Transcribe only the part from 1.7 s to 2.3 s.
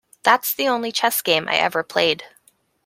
played.